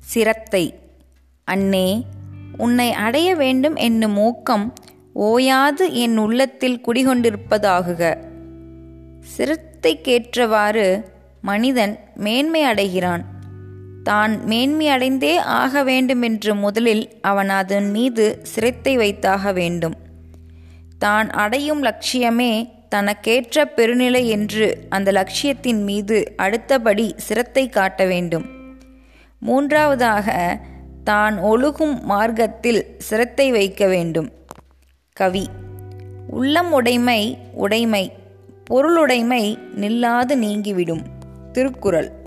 சிரத்தை. 0.00 0.74
அன்னே 1.44 2.04
உன்னை 2.56 2.92
அடைய 2.92 3.34
வேண்டும் 3.34 3.74
என்னும் 3.74 4.16
ஊக்கம் 4.16 4.74
ஓயாது 5.12 5.92
என் 5.92 6.16
உள்ளத்தில் 6.16 6.80
குடிகொண்டிருப்பதாகுக. 6.88 8.14
சிரத்தைக்கேற்றவாறு 9.36 11.04
மனிதன் 11.40 11.98
மேன்மை 12.14 12.62
அடைகிறான். 12.62 13.24
தான் 14.02 14.44
மேன்மை 14.44 14.88
அடைந்தே 14.88 15.36
ஆக 15.36 15.82
வேண்டுமென்று 15.82 16.54
முதலில் 16.54 17.10
அவன் 17.20 17.48
அதன் 17.48 17.90
மீது 17.90 18.38
சிரத்தை 18.42 18.96
வைத்தாக 18.96 19.52
வேண்டும். 19.52 19.96
தான் 20.98 21.30
அடையும் 21.30 21.82
லட்சியமே 21.82 22.68
தனக்கேற்ற 22.88 23.64
பெருநிலை 23.76 24.26
என்று 24.26 24.86
அந்த 24.88 25.12
லட்சியத்தின் 25.12 25.84
மீது 25.84 26.34
அடுத்தபடி 26.36 27.14
சிரத்தை 27.16 27.68
காட்ட 27.68 28.04
வேண்டும். 28.04 28.59
மூன்றாவதாக 29.40 30.58
தான் 31.04 31.38
ஒழுகும் 31.38 32.02
மார்க்கத்தில் 32.02 32.94
சிரத்தை 32.98 33.50
வைக்க 33.50 33.86
வேண்டும். 33.86 34.32
கவி 35.12 35.48
உள்ளம் 36.28 36.72
உடைமை 36.72 37.38
உடைமை 37.52 38.12
பொருளுடைமை 38.70 39.58
நில்லாது 39.80 40.34
நீங்கிவிடும். 40.36 41.02
திருக்குறள். 41.52 42.19